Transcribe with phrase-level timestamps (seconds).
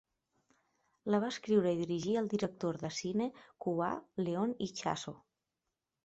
[1.15, 3.27] La va escriure i dirigir el director de cine
[3.65, 3.91] cubà
[4.23, 5.15] Leon Ichaso.